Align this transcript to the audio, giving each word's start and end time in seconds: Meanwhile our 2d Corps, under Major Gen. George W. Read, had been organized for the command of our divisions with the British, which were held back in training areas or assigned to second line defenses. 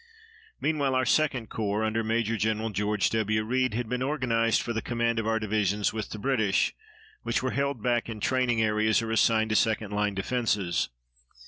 Meanwhile 0.59 0.95
our 0.95 1.05
2d 1.05 1.49
Corps, 1.49 1.83
under 1.83 2.03
Major 2.03 2.35
Gen. 2.35 2.73
George 2.73 3.11
W. 3.11 3.43
Read, 3.43 3.75
had 3.75 3.87
been 3.87 4.01
organized 4.01 4.63
for 4.63 4.73
the 4.73 4.81
command 4.81 5.19
of 5.19 5.27
our 5.27 5.37
divisions 5.37 5.93
with 5.93 6.09
the 6.09 6.17
British, 6.17 6.73
which 7.21 7.43
were 7.43 7.51
held 7.51 7.83
back 7.83 8.09
in 8.09 8.19
training 8.19 8.63
areas 8.63 9.03
or 9.03 9.11
assigned 9.11 9.51
to 9.51 9.55
second 9.55 9.91
line 9.91 10.15
defenses. 10.15 10.89